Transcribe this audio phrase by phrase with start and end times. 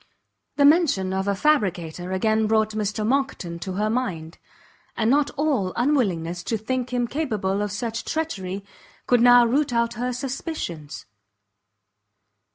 [0.55, 4.39] The mention of a fabricator again brought Mr Monckton to her mind,
[4.97, 8.65] and not all her unwillingness to think him capable of such treachery,
[9.05, 11.05] could now root out her suspicions.